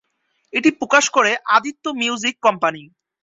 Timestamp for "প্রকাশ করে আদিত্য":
0.79-1.85